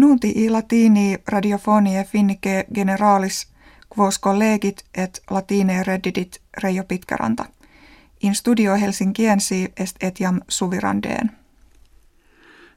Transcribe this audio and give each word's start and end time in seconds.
Nunti 0.00 0.32
i 0.36 0.50
latini 0.50 1.18
radiofonie 1.28 2.04
finnike 2.04 2.64
generalis 2.74 3.46
quos 3.98 4.18
collegit 4.18 4.84
et 4.94 5.22
latine 5.30 5.82
reddidit 5.82 6.40
Reijo 6.62 6.84
Pitkäranta. 6.84 7.44
In 8.22 8.34
studio 8.34 8.74
Helsinkiensi 8.74 9.72
est 9.76 9.96
etiam 10.02 10.40
suvirandeen. 10.48 11.30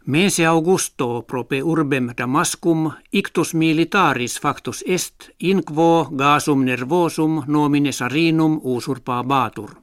Mese 0.05 0.45
Augusto 0.45 1.21
prope 1.21 1.61
urbem 1.63 2.09
Damascum 2.17 2.91
ictus 3.13 3.53
militaris 3.53 4.41
factus 4.41 4.83
est 4.87 5.29
in 5.39 5.63
quo 5.63 6.09
gasum 6.15 6.65
nervosum 6.65 7.43
nomine 7.47 7.91
sarinum 7.91 8.59
usurpabatur. 8.63 9.82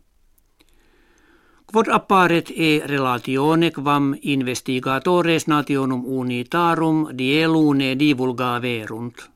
Quod 1.73 1.87
apparet 1.89 2.51
e 2.51 2.83
relatione 2.85 3.71
quam 3.71 4.15
investigatores 4.23 5.47
nationum 5.47 6.03
unitarum 6.05 7.07
dielune 7.19 7.95
divulgaverunt. 7.99 9.31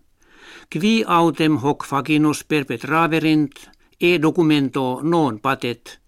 Qui 0.73 1.05
autem 1.07 1.57
hoc 1.63 1.85
facinus 1.87 2.45
perpetraverint 2.45 3.55
e 4.01 4.19
documento 4.19 4.99
non 5.03 5.39
patet, 5.39 6.01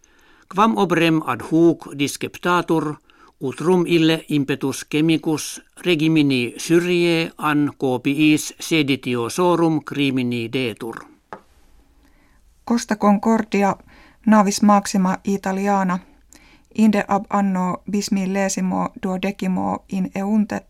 quam 0.54 0.76
obrem 0.76 1.22
ad 1.26 1.40
hoc 1.50 1.94
disceptatur– 1.94 2.94
utrum 3.40 3.84
ille 3.86 4.24
impetus 4.28 4.84
chemicus 4.90 5.62
regimini 5.84 6.54
syrie 6.56 7.30
an 7.38 7.70
copiis 7.78 8.54
seditio 8.60 9.28
sorum 9.28 9.80
crimini 9.84 10.48
detur. 10.52 11.04
Costa 12.64 12.96
Concordia 12.96 13.76
navis 14.26 14.62
maxima 14.62 15.18
Italiana 15.24 15.98
inde 16.78 17.04
ab 17.08 17.24
anno 17.30 17.82
bismillesimo 17.90 18.88
duodecimo 19.02 19.84
in 19.88 20.10
eunte 20.14 20.66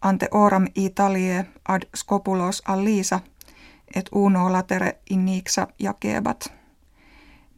ante 0.00 0.28
oram 0.30 0.66
Italie 0.74 1.46
ad 1.68 1.82
scopulos 1.96 2.62
allisa 2.66 3.20
et 3.94 4.08
uno 4.12 4.52
latere 4.52 4.98
innixa 5.10 5.66
jakebat. 5.78 6.52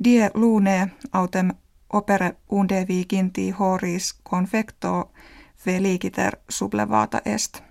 Die 0.05 0.31
lune 0.35 0.93
autem 1.13 1.51
opere 1.93 2.37
unde 2.49 2.85
viginti 2.89 3.51
horis 3.51 4.21
confecto 4.31 5.11
feliciter 5.57 6.37
sublevata 6.49 7.21
est. 7.25 7.63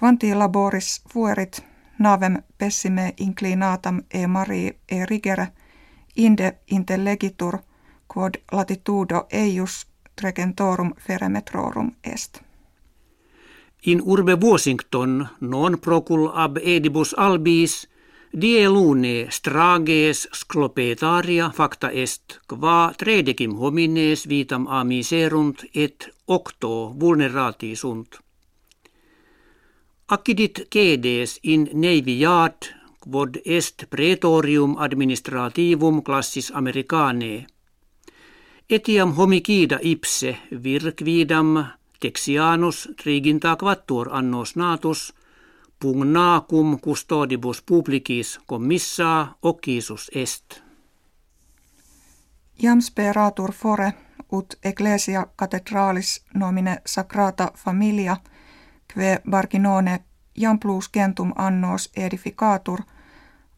Quanti 0.00 0.34
laboris 0.34 1.02
fuerit 1.12 1.64
navem 1.98 2.42
pessime 2.58 3.14
inclinatam 3.16 4.02
e 4.14 4.26
mari 4.26 4.80
e 4.88 5.06
rigere 5.06 5.48
inde 6.16 6.58
intellegitur 6.70 7.58
quod 8.12 8.34
latitudo 8.52 9.26
eius 9.32 9.86
tregentorum 10.16 10.94
feremetrorum 11.06 11.92
est. 12.04 12.42
In 13.86 14.00
urbe 14.04 14.34
Washington 14.42 15.28
non 15.40 15.78
procul 15.78 16.30
ab 16.34 16.58
edibus 16.62 17.14
albis 17.16 17.86
Die 18.32 18.68
lune 18.68 19.26
strages 19.30 20.28
sclopetaria 20.32 21.50
facta 21.50 21.90
est, 21.90 22.38
qua 22.46 22.92
tredecim 22.98 23.56
homines 23.58 24.28
vitam 24.28 24.68
amiserunt 24.68 25.64
et 25.74 26.08
octo 26.28 26.94
vulnerati 27.00 27.74
sunt. 27.74 28.20
Accidit 30.06 30.68
cedes 30.70 31.38
in 31.42 31.68
neviat, 31.72 32.70
quod 33.00 33.40
est 33.44 33.90
praetorium 33.90 34.76
administrativum 34.78 36.02
classis 36.02 36.52
americanae. 36.54 37.46
Etiam 38.70 39.12
homicida 39.12 39.78
ipse 39.82 40.36
vir 40.62 40.82
quidam 40.98 41.64
Texianus 42.00 42.88
triginta 43.02 43.56
quattuor 43.56 44.08
annos 44.12 44.56
natus– 44.56 45.14
pugnacum 45.80 46.80
custodibus 46.80 47.62
publicis 47.62 48.40
commissa 48.46 49.26
occisus 49.42 50.10
est. 50.14 50.62
Jam 52.62 52.80
speratur 52.80 53.52
fore 53.52 53.92
ut 54.32 54.58
ecclesia 54.64 55.26
cathedralis 55.36 56.24
nomine 56.34 56.82
sacrata 56.86 57.48
familia 57.56 58.16
kve 58.94 59.20
barginone 59.30 60.00
jam 60.40 60.58
plus 60.58 60.90
gentum 60.92 61.32
annos 61.36 61.90
edificatur 61.96 62.80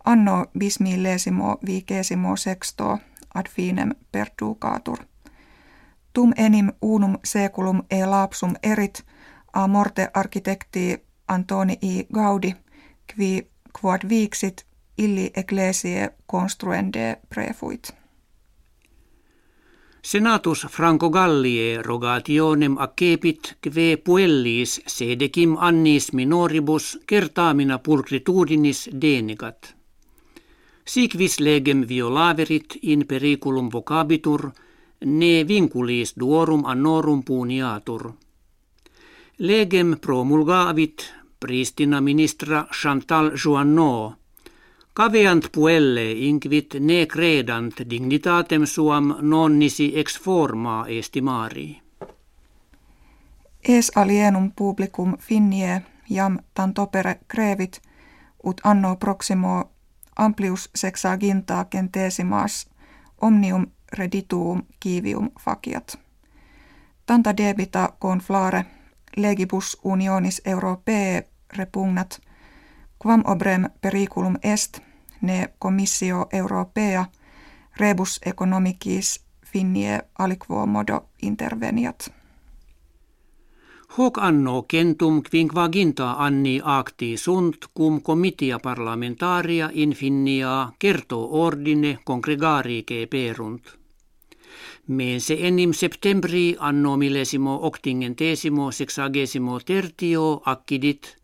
anno 0.05 0.47
bismillesimo 0.59 1.59
vigesimo 1.67 2.37
sexto 2.37 2.99
ad 3.34 3.48
finem 3.48 3.94
perducatur. 4.12 4.98
Tum 6.12 6.32
enim 6.37 6.72
unum 6.82 7.19
seculum 7.25 7.82
e 7.91 8.04
lapsum 8.04 8.54
erit 8.62 9.04
a 9.53 9.66
morte 9.66 10.10
architecti 10.15 11.03
Antoni 11.28 11.78
I. 11.82 12.06
Gaudi, 12.15 12.54
qui 13.15 13.50
quod 13.81 14.09
vixit 14.09 14.66
illi 14.98 15.31
ecclesiae 15.34 16.15
construende 16.26 17.20
prefuit. 17.28 17.94
Senatus 20.03 20.66
Franco 20.66 21.10
Gallie 21.10 21.82
rogationem 21.82 22.76
accepit 22.78 23.56
kve 23.60 23.97
puellis 24.04 24.81
sedecim 24.87 25.56
annis 25.59 26.12
minoribus 26.12 26.99
kertaamina 27.06 27.78
pulcritudinis 27.78 28.88
denegat. 29.00 29.76
Sikvis 30.93 31.41
legem 31.41 31.89
violaverit 31.89 32.75
in 32.83 33.07
periculum 33.09 33.71
vocabitur, 33.73 34.51
ne 35.05 35.49
vinculis 35.49 36.13
duorum 36.21 36.65
annorum 36.67 37.23
puniatur. 37.25 38.13
Legem 39.39 39.97
promulgavit 40.01 41.15
pristina 41.41 42.01
ministra 42.01 42.67
Chantal 42.83 43.31
Joanneau. 43.45 44.13
Caveant 44.95 45.49
puelle 45.53 46.13
inquit 46.13 46.75
ne 46.81 47.07
credant 47.07 47.81
dignitatem 47.91 48.67
suam 48.67 49.17
non 49.21 49.59
nisi 49.59 49.93
ex 49.95 50.21
forma 50.21 50.85
estimari. 50.89 51.81
Es 53.69 53.93
alienum 53.97 54.53
publicum 54.53 55.17
finnie 55.19 55.83
jam 56.11 56.39
tantopere 56.55 57.21
crevit, 57.29 57.81
ut 58.45 58.61
anno 58.65 58.97
proximo 58.97 59.72
amplius 60.17 60.71
sexaginta 60.75 61.67
centesimas 61.75 62.69
omnium 63.21 63.67
redituum 63.93 64.62
kivium 64.81 65.31
faciat. 65.41 65.99
Tanta 67.06 67.37
debita 67.37 67.93
conflare 67.99 68.65
legibus 69.17 69.77
unionis 69.84 70.43
europee 70.45 71.28
repugnat, 71.56 72.21
quam 72.99 73.23
obrem 73.27 73.71
periculum 73.81 74.37
est, 74.43 74.78
ne 75.21 75.49
commissio 75.59 76.27
europea 76.33 77.05
rebus 77.77 78.21
economicis 78.27 79.25
finnie 79.47 80.00
aliquo 80.19 80.67
modo 80.67 81.09
interveniat. 81.23 82.22
Hoc 83.95 84.17
anno 84.17 84.65
centum 84.67 85.21
quinquaginta 85.21 86.17
anni 86.17 86.59
acti 86.65 87.17
sunt 87.17 87.69
cum 87.75 88.01
comitia 88.01 88.59
parlamentaria 88.59 89.69
in 89.73 89.93
finnia 89.93 90.73
certo 90.79 91.37
ordine 91.37 92.01
congregari 92.03 92.85
che 92.85 93.07
perunt. 93.07 93.79
Mense 94.87 95.37
enim 95.37 95.73
septembri 95.73 96.57
anno 96.59 96.97
millesimo 96.97 97.67
octingentesimo 97.67 98.71
sexagesimo 98.71 99.61
tertio 99.61 100.41
accidit 100.43 101.15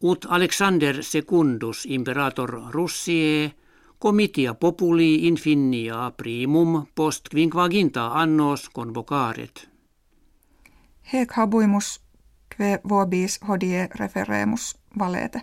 ut 0.00 0.26
Alexander 0.28 1.02
secundus 1.02 1.84
imperator 1.84 2.68
Russie 2.70 3.54
comitia 3.96 4.52
populi 4.54 5.26
infinia 5.26 6.10
primum 6.10 6.86
post 6.92 7.28
quinquaginta 7.28 8.12
annos 8.12 8.68
convocaret. 8.68 9.72
Hec 11.12 11.32
habuimus 11.36 12.00
kve 12.48 12.80
vobis 12.88 13.38
hodie 13.48 13.88
referemus 13.94 14.76
valete. 14.98 15.40